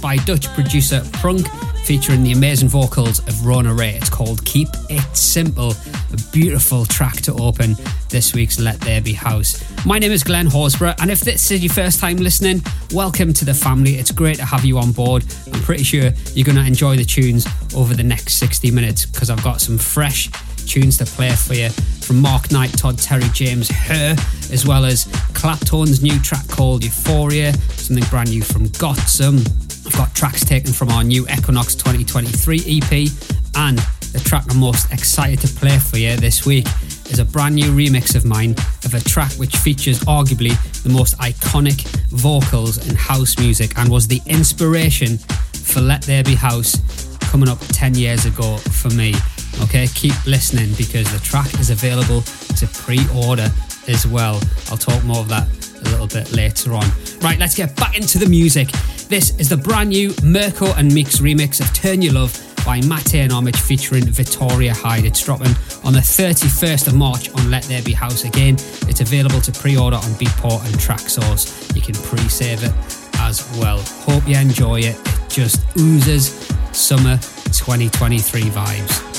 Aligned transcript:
By 0.00 0.16
Dutch 0.16 0.48
producer 0.54 1.02
Prunk 1.12 1.46
featuring 1.84 2.22
the 2.22 2.32
amazing 2.32 2.68
vocals 2.68 3.18
of 3.20 3.46
Rona 3.46 3.74
Ray. 3.74 3.96
It's 3.96 4.08
called 4.08 4.44
Keep 4.44 4.68
It 4.88 5.16
Simple, 5.16 5.72
a 6.12 6.16
beautiful 6.32 6.84
track 6.86 7.16
to 7.22 7.34
open 7.34 7.74
this 8.08 8.32
week's 8.34 8.58
Let 8.58 8.80
There 8.80 9.00
Be 9.00 9.12
House. 9.12 9.62
My 9.84 9.98
name 9.98 10.12
is 10.12 10.22
Glen 10.22 10.46
Horsborough, 10.46 10.94
and 11.00 11.10
if 11.10 11.20
this 11.20 11.50
is 11.50 11.62
your 11.62 11.72
first 11.72 12.00
time 12.00 12.16
listening, 12.16 12.62
welcome 12.92 13.32
to 13.34 13.44
the 13.44 13.54
family. 13.54 13.96
It's 13.96 14.10
great 14.10 14.36
to 14.36 14.44
have 14.44 14.64
you 14.64 14.78
on 14.78 14.92
board. 14.92 15.24
I'm 15.52 15.60
pretty 15.62 15.84
sure 15.84 16.10
you're 16.34 16.46
going 16.46 16.58
to 16.58 16.66
enjoy 16.66 16.96
the 16.96 17.04
tunes 17.04 17.46
over 17.74 17.94
the 17.94 18.02
next 18.02 18.34
60 18.34 18.70
minutes 18.70 19.06
because 19.06 19.30
I've 19.30 19.42
got 19.42 19.60
some 19.60 19.78
fresh 19.78 20.30
tunes 20.66 20.96
to 20.98 21.04
play 21.04 21.30
for 21.32 21.54
you 21.54 21.70
from 22.00 22.20
Mark 22.20 22.50
Knight, 22.50 22.70
Todd 22.78 22.98
Terry, 22.98 23.28
James 23.32 23.68
Hurr, 23.68 24.16
as 24.52 24.66
well 24.66 24.84
as 24.84 25.06
Claptone's 25.34 26.02
new 26.02 26.18
track 26.20 26.46
called 26.48 26.84
Euphoria, 26.84 27.52
something 27.72 28.04
brand 28.10 28.30
new 28.30 28.42
from 28.42 28.68
GotSome. 28.68 29.59
Tracks 30.20 30.44
taken 30.44 30.70
from 30.70 30.90
our 30.90 31.02
new 31.02 31.26
Equinox 31.30 31.74
2023 31.76 32.58
EP, 32.58 33.08
and 33.56 33.78
the 34.12 34.20
track 34.22 34.44
I'm 34.50 34.58
most 34.58 34.92
excited 34.92 35.40
to 35.40 35.48
play 35.48 35.78
for 35.78 35.96
you 35.96 36.14
this 36.16 36.44
week 36.44 36.66
is 37.08 37.20
a 37.20 37.24
brand 37.24 37.54
new 37.54 37.70
remix 37.72 38.14
of 38.14 38.26
mine 38.26 38.50
of 38.84 38.92
a 38.92 39.00
track 39.00 39.32
which 39.38 39.56
features 39.56 39.98
arguably 40.00 40.52
the 40.82 40.90
most 40.90 41.16
iconic 41.20 41.86
vocals 42.08 42.86
in 42.86 42.96
house 42.96 43.38
music 43.38 43.78
and 43.78 43.90
was 43.90 44.08
the 44.08 44.20
inspiration 44.26 45.16
for 45.16 45.80
Let 45.80 46.02
There 46.02 46.22
Be 46.22 46.34
House 46.34 46.76
coming 47.30 47.48
up 47.48 47.58
10 47.68 47.94
years 47.94 48.26
ago 48.26 48.58
for 48.58 48.90
me. 48.90 49.14
Okay, 49.62 49.86
keep 49.94 50.12
listening 50.26 50.74
because 50.74 51.10
the 51.14 51.20
track 51.20 51.54
is 51.58 51.70
available 51.70 52.20
to 52.58 52.66
pre 52.66 53.00
order 53.24 53.50
as 53.88 54.06
well. 54.06 54.40
I'll 54.70 54.76
talk 54.76 55.02
more 55.04 55.18
of 55.18 55.28
that 55.28 55.48
a 55.80 55.84
little 55.90 56.06
bit 56.06 56.32
later 56.32 56.74
on. 56.74 56.86
Right, 57.20 57.38
let's 57.38 57.54
get 57.54 57.74
back 57.76 57.96
into 57.96 58.18
the 58.18 58.26
music. 58.26 58.68
This 59.08 59.38
is 59.38 59.48
the 59.48 59.56
brand 59.56 59.90
new 59.90 60.14
Mirko 60.22 60.72
and 60.74 60.90
Meex 60.90 61.20
remix 61.20 61.60
of 61.60 61.72
Turn 61.74 62.02
Your 62.02 62.14
Love 62.14 62.32
by 62.64 62.80
Mattei 62.82 63.20
and 63.20 63.32
Omich 63.32 63.56
featuring 63.56 64.04
Vittoria 64.04 64.74
Hyde. 64.74 65.04
It's 65.04 65.24
dropping 65.24 65.54
on 65.84 65.92
the 65.92 66.00
31st 66.00 66.88
of 66.88 66.94
March 66.94 67.30
on 67.30 67.50
Let 67.50 67.64
There 67.64 67.82
Be 67.82 67.92
House 67.92 68.24
again. 68.24 68.54
It's 68.88 69.00
available 69.00 69.40
to 69.40 69.52
pre 69.52 69.76
order 69.76 69.96
on 69.96 70.10
Beatport 70.14 70.64
and 70.66 70.74
Traxsource. 70.76 71.74
You 71.74 71.82
can 71.82 71.94
pre 71.94 72.20
save 72.28 72.62
it 72.62 72.72
as 73.18 73.48
well. 73.58 73.80
Hope 73.80 74.26
you 74.28 74.36
enjoy 74.36 74.80
it. 74.80 74.96
It 74.96 75.28
just 75.28 75.60
oozes 75.76 76.30
summer 76.72 77.16
2023 77.52 78.42
vibes. 78.42 79.10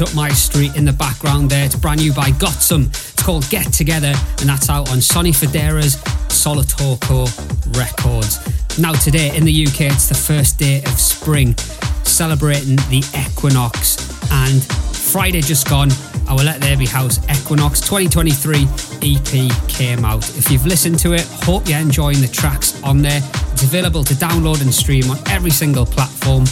Up 0.00 0.14
my 0.14 0.28
street 0.28 0.76
in 0.76 0.84
the 0.84 0.92
background 0.92 1.50
there. 1.50 1.64
It's 1.64 1.74
brand 1.74 2.00
new 2.00 2.12
by 2.12 2.30
GotSome. 2.30 2.86
It's 2.86 3.20
called 3.20 3.48
Get 3.50 3.72
Together 3.72 4.12
and 4.38 4.48
that's 4.48 4.70
out 4.70 4.92
on 4.92 5.00
Sonny 5.00 5.32
Fodera's 5.32 5.96
Solotoko 6.28 7.26
Records. 7.76 8.38
Now, 8.78 8.92
today 8.92 9.36
in 9.36 9.44
the 9.44 9.66
UK, 9.66 9.80
it's 9.92 10.08
the 10.08 10.14
first 10.14 10.56
day 10.56 10.84
of 10.84 11.00
spring, 11.00 11.56
celebrating 12.04 12.76
the 12.76 13.02
equinox. 13.18 13.98
And 14.30 14.62
Friday 14.62 15.40
just 15.40 15.68
gone, 15.68 15.90
our 16.28 16.36
Let 16.36 16.60
There 16.60 16.76
Be 16.76 16.86
House 16.86 17.18
Equinox 17.28 17.80
2023 17.80 18.68
EP 19.02 19.68
came 19.68 20.04
out. 20.04 20.28
If 20.38 20.48
you've 20.48 20.66
listened 20.66 21.00
to 21.00 21.14
it, 21.14 21.26
hope 21.42 21.68
you're 21.68 21.80
enjoying 21.80 22.20
the 22.20 22.28
tracks 22.28 22.80
on 22.84 23.02
there. 23.02 23.20
It's 23.52 23.64
available 23.64 24.04
to 24.04 24.14
download 24.14 24.60
and 24.60 24.72
stream 24.72 25.10
on 25.10 25.18
every 25.28 25.50
single 25.50 25.86
platform. 25.86 26.44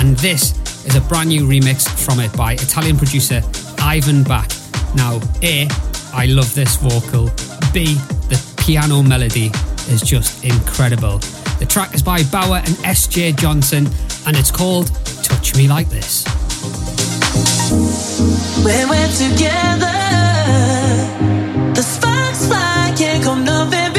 And 0.00 0.16
this 0.16 0.63
is 0.94 1.04
a 1.04 1.08
brand 1.08 1.28
new 1.28 1.42
remix 1.46 1.88
from 1.88 2.20
it 2.20 2.32
by 2.36 2.52
Italian 2.52 2.96
producer 2.96 3.40
Yvvan 3.78 4.26
Back. 4.26 4.50
Now, 4.94 5.20
A, 5.42 5.66
I 6.12 6.26
love 6.26 6.54
this 6.54 6.76
vocal. 6.76 7.26
B, 7.72 7.94
the 8.28 8.38
piano 8.64 9.02
melody 9.02 9.50
is 9.88 10.02
just 10.02 10.44
incredible. 10.44 11.18
The 11.58 11.66
track 11.66 11.94
is 11.94 12.02
by 12.02 12.20
Bauuer 12.20 12.58
and 12.58 12.76
SJ 12.84 13.36
Johnson 13.38 13.88
and 14.26 14.36
it's 14.36 14.50
called 14.50 14.88
Touch 15.22 15.56
Me 15.56 15.66
Like 15.68 15.88
This. 15.88 16.24
When 18.64 18.88
we're 18.88 19.12
together, 19.16 19.98
the 21.74 21.82
sparks 21.82 22.46
fly, 22.46 22.94
can't 22.96 23.24
come 23.24 23.44
nothing 23.44 23.93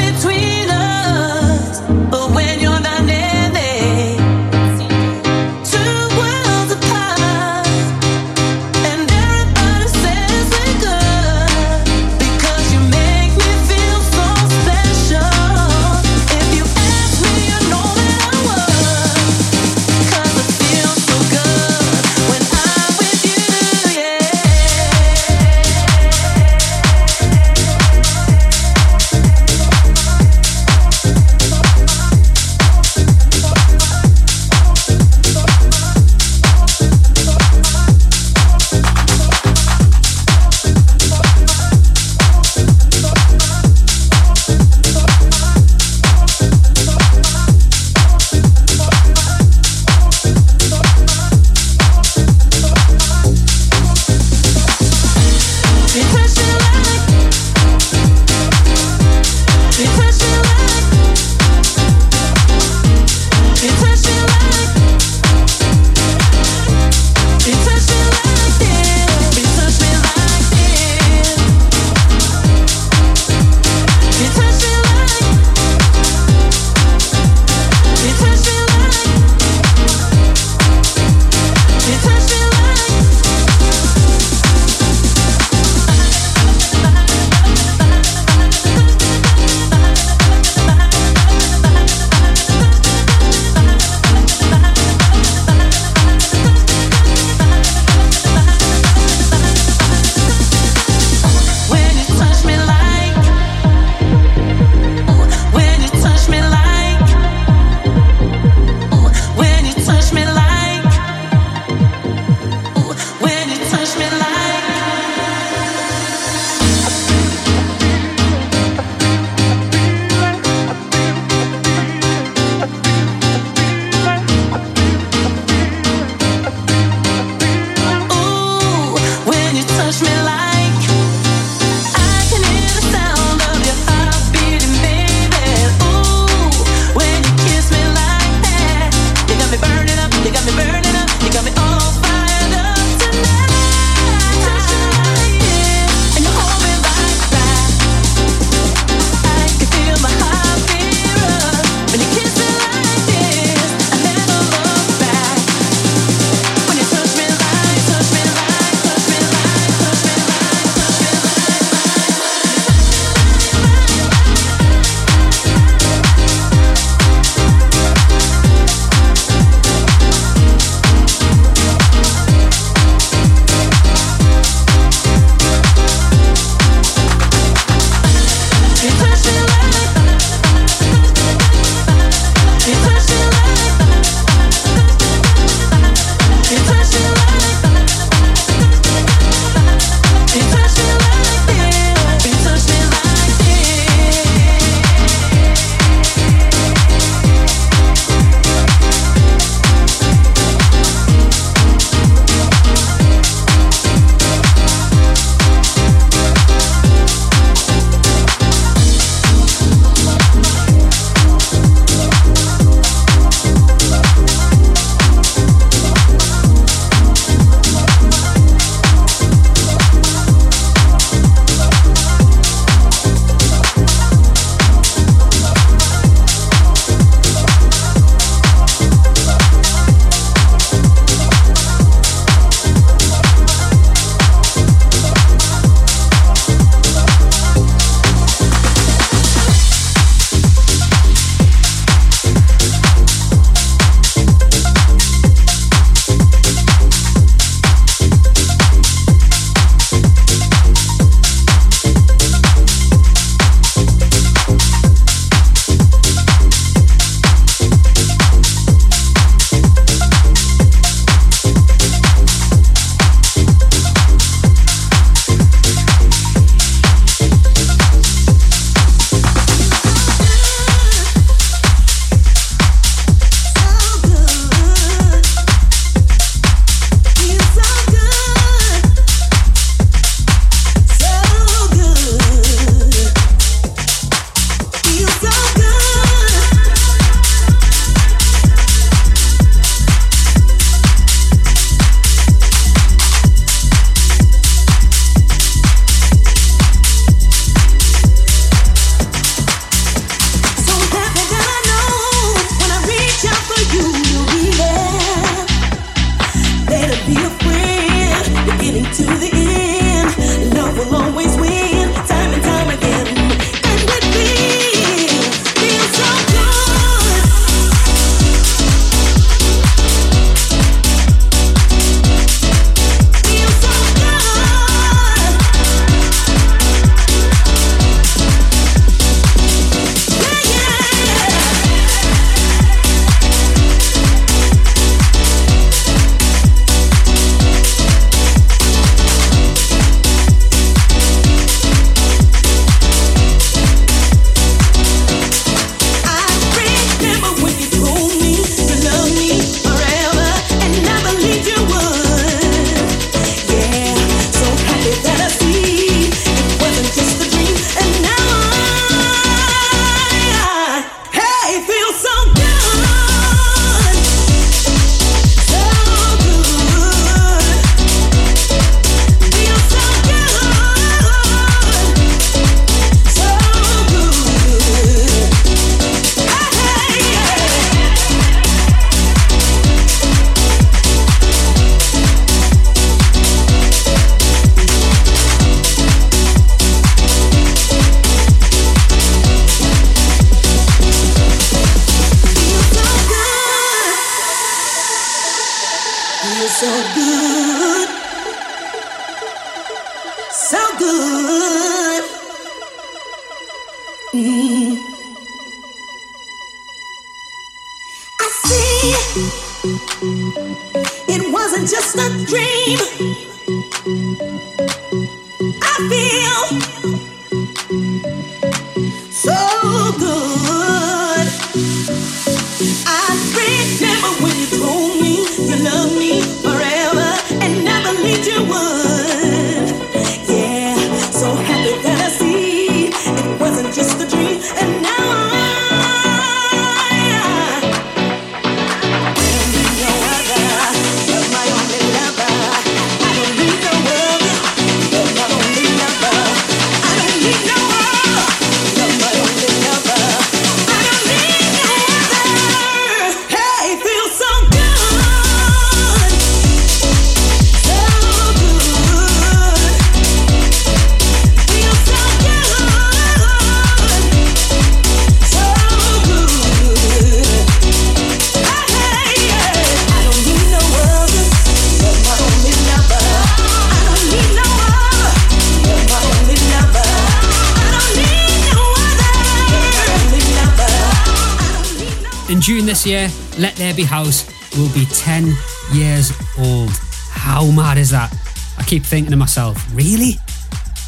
year, 482.86 483.10
Let 483.38 483.56
There 483.56 483.74
Be 483.74 483.82
House 483.82 484.26
will 484.56 484.72
be 484.72 484.86
10 484.86 485.34
years 485.72 486.12
old. 486.38 486.70
How 487.10 487.50
mad 487.50 487.78
is 487.78 487.90
that? 487.90 488.14
I 488.58 488.62
keep 488.62 488.84
thinking 488.84 489.10
to 489.10 489.16
myself, 489.16 489.56
really? 489.74 490.12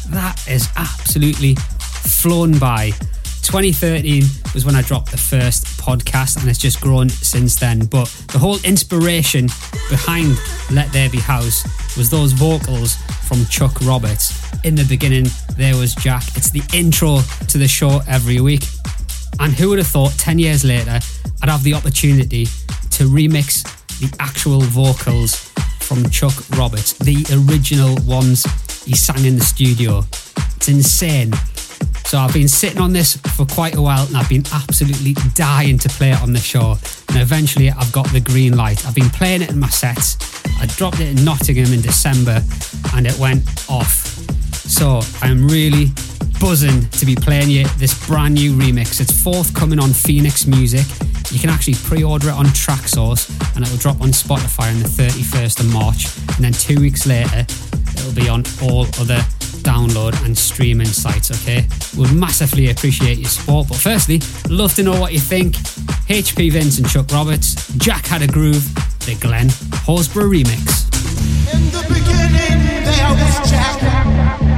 That 0.09 0.41
is 0.47 0.69
absolutely 0.77 1.55
flown 1.55 2.57
by. 2.57 2.91
2013 3.41 4.23
was 4.53 4.65
when 4.65 4.75
I 4.75 4.81
dropped 4.81 5.11
the 5.11 5.17
first 5.17 5.65
podcast, 5.81 6.39
and 6.39 6.49
it's 6.49 6.59
just 6.59 6.79
grown 6.79 7.09
since 7.09 7.57
then. 7.57 7.85
But 7.85 8.07
the 8.31 8.39
whole 8.39 8.59
inspiration 8.63 9.47
behind 9.89 10.37
Let 10.71 10.91
There 10.93 11.09
Be 11.09 11.19
House 11.19 11.63
was 11.97 12.09
those 12.09 12.31
vocals 12.31 12.95
from 13.27 13.45
Chuck 13.45 13.81
Roberts. 13.81 14.33
In 14.63 14.75
the 14.75 14.85
beginning, 14.85 15.27
there 15.57 15.75
was 15.75 15.95
Jack. 15.95 16.23
It's 16.35 16.49
the 16.49 16.63
intro 16.73 17.19
to 17.47 17.57
the 17.57 17.67
show 17.67 18.01
every 18.07 18.39
week. 18.39 18.63
And 19.39 19.53
who 19.53 19.69
would 19.69 19.79
have 19.79 19.87
thought 19.87 20.11
10 20.13 20.39
years 20.39 20.63
later, 20.63 20.99
I'd 21.41 21.49
have 21.49 21.63
the 21.63 21.73
opportunity 21.73 22.45
to 22.45 23.05
remix 23.05 23.63
the 23.99 24.13
actual 24.19 24.61
vocals 24.61 25.35
from 25.79 26.09
Chuck 26.09 26.33
Roberts, 26.57 26.93
the 26.93 27.25
original 27.49 27.95
ones 28.05 28.45
he 28.83 28.95
sang 28.95 29.25
in 29.25 29.35
the 29.35 29.43
studio. 29.43 30.03
It's 30.55 30.67
insane. 30.67 31.33
So 32.05 32.17
I've 32.17 32.33
been 32.33 32.47
sitting 32.47 32.81
on 32.81 32.91
this 32.91 33.17
for 33.35 33.45
quite 33.45 33.75
a 33.75 33.81
while 33.81 34.05
and 34.07 34.17
I've 34.17 34.29
been 34.29 34.43
absolutely 34.51 35.13
dying 35.35 35.77
to 35.77 35.89
play 35.89 36.11
it 36.11 36.21
on 36.21 36.33
the 36.33 36.39
show. 36.39 36.77
And 37.09 37.19
eventually 37.19 37.69
I've 37.69 37.91
got 37.91 38.07
the 38.11 38.19
green 38.19 38.57
light. 38.57 38.85
I've 38.85 38.95
been 38.95 39.09
playing 39.09 39.43
it 39.43 39.51
in 39.51 39.59
my 39.59 39.69
sets. 39.69 40.17
I 40.59 40.65
dropped 40.65 40.99
it 40.99 41.17
in 41.17 41.23
Nottingham 41.23 41.71
in 41.71 41.81
December 41.81 42.43
and 42.95 43.07
it 43.07 43.17
went 43.19 43.43
off. 43.69 44.07
So 44.67 45.01
I'm 45.21 45.47
really 45.47 45.91
buzzing 46.39 46.87
to 46.89 47.05
be 47.05 47.15
playing 47.15 47.49
you 47.49 47.65
this 47.77 48.07
brand 48.07 48.35
new 48.35 48.53
remix. 48.53 49.01
It's 49.01 49.21
forthcoming 49.21 49.79
on 49.79 49.91
Phoenix 49.91 50.47
Music. 50.47 50.85
You 51.31 51.39
can 51.39 51.49
actually 51.49 51.75
pre-order 51.75 52.29
it 52.29 52.33
on 52.33 52.45
Traxsource 52.47 53.29
and 53.55 53.65
it 53.65 53.69
will 53.69 53.77
drop 53.77 54.01
on 54.01 54.09
Spotify 54.09 54.71
on 54.73 54.79
the 54.79 54.87
31st 54.87 55.59
of 55.59 55.73
March. 55.73 56.07
And 56.35 56.45
then 56.45 56.53
two 56.53 56.79
weeks 56.79 57.05
later, 57.05 57.45
it'll 57.95 58.13
be 58.13 58.29
on 58.29 58.43
all 58.63 58.85
other 58.99 59.19
download 59.61 60.25
and 60.25 60.37
streaming 60.37 60.87
sites, 60.87 61.31
okay? 61.31 61.67
We'd 61.97 62.13
massively 62.13 62.69
appreciate 62.69 63.17
your 63.17 63.29
support. 63.29 63.67
But 63.67 63.77
firstly, 63.77 64.21
love 64.49 64.73
to 64.75 64.83
know 64.83 64.99
what 64.99 65.13
you 65.13 65.19
think. 65.19 65.55
HP 66.07 66.51
Vince 66.51 66.79
and 66.79 66.89
Chuck 66.89 67.11
Roberts, 67.11 67.67
Jack 67.77 68.05
Had 68.05 68.21
a 68.21 68.27
Groove, 68.27 68.63
the 69.05 69.15
Glen 69.19 69.49
Horsborough 69.85 70.29
remix. 70.29 70.87
In 71.53 71.65
the 71.71 71.83
beginning, 71.87 72.83
there 72.85 73.13
was 73.13 73.49
Jack. 73.49 74.48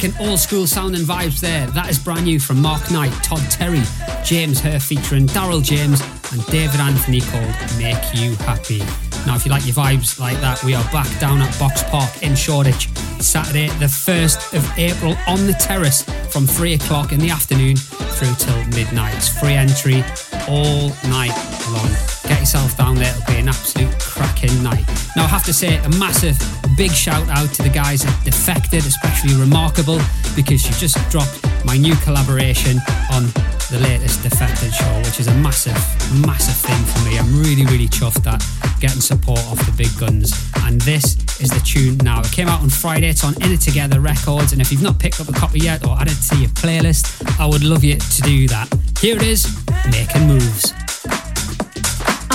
Cracking 0.00 0.26
old 0.28 0.38
school 0.38 0.66
sound 0.66 0.94
and 0.94 1.04
vibes 1.04 1.40
there. 1.40 1.66
That 1.72 1.90
is 1.90 1.98
brand 1.98 2.24
new 2.24 2.40
from 2.40 2.62
Mark 2.62 2.90
Knight, 2.90 3.12
Todd 3.22 3.42
Terry, 3.50 3.82
James 4.24 4.58
Hurr 4.58 4.78
featuring 4.78 5.26
Darryl 5.26 5.62
James 5.62 6.00
and 6.32 6.42
David 6.46 6.80
Anthony 6.80 7.20
called 7.20 7.54
Make 7.76 8.02
You 8.14 8.34
Happy. 8.36 8.78
Now, 9.26 9.36
if 9.36 9.44
you 9.44 9.50
like 9.50 9.66
your 9.66 9.74
vibes 9.74 10.18
like 10.18 10.40
that, 10.40 10.64
we 10.64 10.74
are 10.74 10.84
back 10.84 11.06
down 11.20 11.42
at 11.42 11.52
Boxpark 11.56 12.22
in 12.22 12.34
Shoreditch 12.34 12.88
Saturday, 13.20 13.66
the 13.78 13.84
1st 13.84 14.56
of 14.56 14.78
April 14.78 15.14
on 15.26 15.46
the 15.46 15.52
terrace 15.60 16.02
from 16.32 16.46
3 16.46 16.72
o'clock 16.74 17.12
in 17.12 17.18
the 17.18 17.28
afternoon 17.28 17.76
through 17.76 18.34
till 18.36 18.64
midnight. 18.68 19.22
Free 19.22 19.52
entry 19.52 20.02
all 20.48 20.88
night 21.10 21.36
long. 21.74 22.09
Get 22.40 22.54
yourself 22.54 22.78
down 22.78 22.94
there, 22.94 23.14
it'll 23.14 23.26
be 23.26 23.38
an 23.38 23.48
absolute 23.48 23.92
cracking 24.00 24.62
night. 24.62 24.88
Now, 25.14 25.24
I 25.24 25.28
have 25.28 25.44
to 25.44 25.52
say 25.52 25.76
a 25.76 25.88
massive, 26.00 26.40
big 26.74 26.90
shout 26.90 27.28
out 27.28 27.52
to 27.52 27.62
the 27.62 27.68
guys 27.68 28.02
at 28.06 28.24
Defected, 28.24 28.86
especially 28.86 29.34
Remarkable, 29.34 30.00
because 30.34 30.64
you 30.64 30.72
just 30.76 30.96
dropped 31.10 31.38
my 31.66 31.76
new 31.76 31.94
collaboration 31.96 32.78
on 33.12 33.24
the 33.68 33.78
latest 33.82 34.22
Defected 34.22 34.72
show, 34.72 34.90
which 35.04 35.20
is 35.20 35.26
a 35.26 35.34
massive, 35.34 35.76
massive 36.24 36.56
thing 36.56 36.82
for 36.82 37.10
me. 37.10 37.18
I'm 37.18 37.42
really, 37.42 37.66
really 37.66 37.88
chuffed 37.88 38.26
at 38.26 38.42
getting 38.80 39.02
support 39.02 39.40
off 39.40 39.60
the 39.66 39.74
big 39.76 39.94
guns. 40.00 40.32
And 40.64 40.80
this 40.80 41.18
is 41.40 41.50
the 41.50 41.60
tune 41.60 41.98
now. 41.98 42.20
It 42.20 42.32
came 42.32 42.48
out 42.48 42.62
on 42.62 42.70
Friday, 42.70 43.10
it's 43.10 43.22
on 43.22 43.34
In 43.42 43.52
It 43.52 43.60
Together 43.60 44.00
Records. 44.00 44.52
And 44.52 44.62
if 44.62 44.72
you've 44.72 44.82
not 44.82 44.98
picked 44.98 45.20
up 45.20 45.28
a 45.28 45.32
copy 45.32 45.58
yet 45.58 45.86
or 45.86 45.94
added 46.00 46.16
to 46.30 46.38
your 46.38 46.48
playlist, 46.56 47.38
I 47.38 47.44
would 47.44 47.62
love 47.62 47.84
you 47.84 47.96
to 47.96 48.22
do 48.22 48.48
that. 48.48 48.72
Here 48.98 49.16
it 49.16 49.22
is 49.24 49.44
Making 49.92 50.26
Moves. 50.26 50.72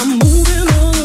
I'm 0.08 0.20
moving 0.20 0.68
all 0.76 1.05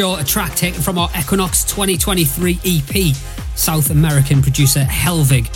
show, 0.00 0.16
a 0.16 0.24
track 0.24 0.54
taken 0.54 0.80
from 0.80 0.96
our 0.96 1.10
Equinox 1.18 1.62
2023 1.64 2.58
EP, 2.64 3.14
South 3.54 3.90
American 3.90 4.40
producer 4.40 4.80
Helvig, 4.80 5.46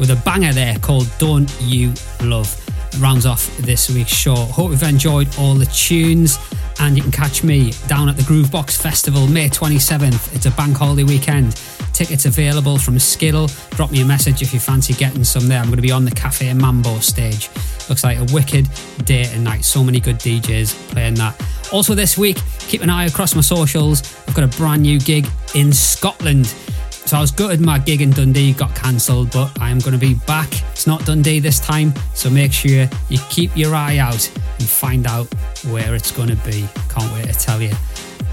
with 0.00 0.10
a 0.10 0.16
banger 0.24 0.52
there 0.52 0.76
called 0.78 1.06
Don't 1.18 1.48
You 1.60 1.92
Love. 2.20 2.52
rounds 3.00 3.26
off 3.26 3.56
this 3.58 3.88
week's 3.90 4.10
show. 4.10 4.34
Hope 4.34 4.72
you've 4.72 4.82
enjoyed 4.82 5.28
all 5.38 5.54
the 5.54 5.66
tunes, 5.66 6.36
and 6.80 6.96
you 6.96 7.02
can 7.02 7.12
catch 7.12 7.44
me 7.44 7.74
down 7.86 8.08
at 8.08 8.16
the 8.16 8.22
Groovebox 8.22 8.76
Festival 8.76 9.28
May 9.28 9.48
27th. 9.48 10.34
It's 10.34 10.46
a 10.46 10.50
bank 10.50 10.78
holiday 10.78 11.04
weekend. 11.04 11.54
Tickets 11.92 12.24
available 12.24 12.78
from 12.78 12.98
Skiddle. 12.98 13.48
Drop 13.70 13.92
me 13.92 14.00
a 14.00 14.04
message 14.04 14.42
if 14.42 14.52
you 14.52 14.58
fancy 14.58 14.94
getting 14.94 15.22
some 15.22 15.46
there. 15.46 15.60
I'm 15.60 15.66
going 15.66 15.76
to 15.76 15.82
be 15.82 15.92
on 15.92 16.04
the 16.04 16.10
Cafe 16.10 16.52
Mambo 16.54 16.98
stage. 16.98 17.50
Looks 17.92 18.04
like 18.04 18.16
a 18.16 18.24
wicked 18.32 18.66
day 19.04 19.26
and 19.34 19.44
night. 19.44 19.66
So 19.66 19.84
many 19.84 20.00
good 20.00 20.16
DJs 20.16 20.92
playing 20.92 21.16
that. 21.16 21.38
Also, 21.72 21.94
this 21.94 22.16
week, 22.16 22.38
keep 22.60 22.80
an 22.80 22.88
eye 22.88 23.04
across 23.04 23.34
my 23.34 23.42
socials. 23.42 24.00
I've 24.26 24.34
got 24.34 24.44
a 24.44 24.56
brand 24.56 24.80
new 24.80 24.98
gig 24.98 25.28
in 25.54 25.74
Scotland. 25.74 26.46
So 26.46 27.18
I 27.18 27.20
was 27.20 27.30
gutted 27.30 27.60
my 27.60 27.78
gig 27.78 28.00
in 28.00 28.08
Dundee 28.08 28.54
got 28.54 28.74
cancelled, 28.74 29.30
but 29.30 29.60
I 29.60 29.68
am 29.68 29.78
going 29.80 29.92
to 29.92 29.98
be 29.98 30.14
back. 30.26 30.48
It's 30.70 30.86
not 30.86 31.04
Dundee 31.04 31.38
this 31.38 31.60
time, 31.60 31.92
so 32.14 32.30
make 32.30 32.50
sure 32.50 32.88
you 33.10 33.18
keep 33.28 33.54
your 33.54 33.74
eye 33.74 33.98
out 33.98 34.26
and 34.58 34.66
find 34.66 35.06
out 35.06 35.26
where 35.64 35.94
it's 35.94 36.10
going 36.10 36.30
to 36.30 36.36
be. 36.36 36.66
Can't 36.88 37.12
wait 37.12 37.26
to 37.26 37.38
tell 37.38 37.60
you. 37.60 37.74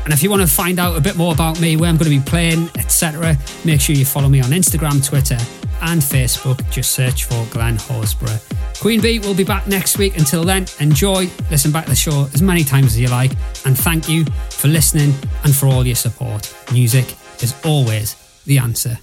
And 0.05 0.13
if 0.13 0.23
you 0.23 0.29
want 0.29 0.41
to 0.41 0.47
find 0.47 0.79
out 0.79 0.95
a 0.95 1.01
bit 1.01 1.17
more 1.17 1.33
about 1.33 1.59
me, 1.59 1.75
where 1.75 1.89
I'm 1.89 1.97
going 1.97 2.09
to 2.09 2.17
be 2.17 2.23
playing, 2.23 2.69
etc., 2.77 3.37
make 3.65 3.81
sure 3.81 3.93
you 3.93 4.05
follow 4.05 4.29
me 4.29 4.39
on 4.39 4.51
Instagram, 4.51 5.05
Twitter, 5.05 5.37
and 5.81 5.99
Facebook. 5.99 6.57
Just 6.71 6.93
search 6.93 7.25
for 7.25 7.45
Glen 7.51 7.75
Horsborough. 7.75 8.58
Queen 8.79 9.01
Bee 9.01 9.19
will 9.19 9.35
be 9.35 9.43
back 9.43 9.67
next 9.67 9.97
week. 9.97 10.17
Until 10.17 10.43
then, 10.43 10.65
enjoy, 10.79 11.29
listen 11.51 11.71
back 11.71 11.83
to 11.83 11.89
the 11.89 11.95
show 11.95 12.29
as 12.33 12.41
many 12.41 12.63
times 12.63 12.87
as 12.87 12.99
you 12.99 13.09
like, 13.09 13.31
and 13.65 13.77
thank 13.77 14.07
you 14.07 14.23
for 14.49 14.69
listening 14.69 15.13
and 15.43 15.53
for 15.53 15.67
all 15.67 15.85
your 15.85 15.95
support. 15.95 16.53
Music 16.71 17.13
is 17.41 17.53
always 17.65 18.15
the 18.45 18.57
answer. 18.57 18.97